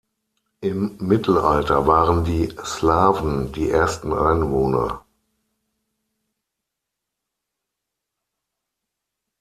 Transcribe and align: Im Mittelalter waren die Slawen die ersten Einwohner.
Im 0.61 0.97
Mittelalter 0.99 1.85
waren 1.85 2.23
die 2.25 2.51
Slawen 2.65 3.51
die 3.51 3.69
ersten 3.69 4.11
Einwohner. 4.13 5.05